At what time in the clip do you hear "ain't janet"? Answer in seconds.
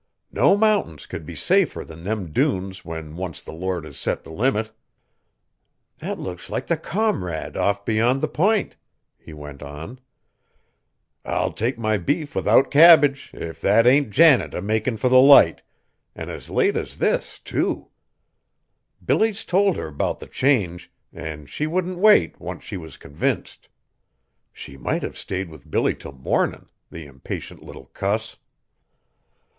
13.85-14.55